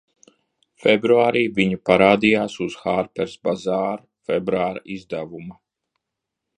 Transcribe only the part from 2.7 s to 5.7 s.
"Harpers Bazaar" februāra izdevuma."